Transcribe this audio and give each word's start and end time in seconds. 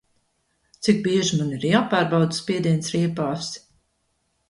Cik 0.87 1.03
bieži 1.09 1.39
man 1.43 1.53
ir 1.59 1.69
jāpārbauda 1.73 2.41
spiediens 2.41 2.93
riepās? 2.97 3.55